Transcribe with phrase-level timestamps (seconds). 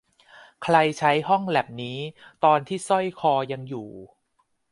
[0.63, 1.97] ใครใช้ห้องแล็ปนี้
[2.43, 3.89] ตอนที่สร้อยคอยังอยู่